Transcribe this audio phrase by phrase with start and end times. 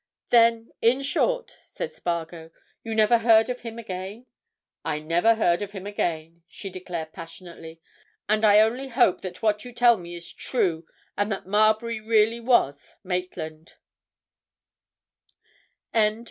[0.31, 2.49] "Then, in short," said Spargo,
[2.83, 4.25] "you never heard of him again?"
[4.83, 7.79] "I never heard of him again," she declared passionately,
[8.27, 12.39] "and I only hope that what you tell me is true, and that Marbury really
[12.39, 13.75] was Maitland!"